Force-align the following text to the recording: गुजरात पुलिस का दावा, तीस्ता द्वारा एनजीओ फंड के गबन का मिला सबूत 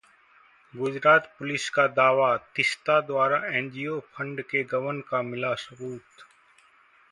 गुजरात 0.73 1.27
पुलिस 1.39 1.69
का 1.69 1.85
दावा, 1.89 2.29
तीस्ता 2.55 2.99
द्वारा 3.01 3.41
एनजीओ 3.51 3.99
फंड 4.13 4.41
के 4.45 4.63
गबन 4.73 5.01
का 5.09 5.21
मिला 5.23 5.53
सबूत 5.67 6.27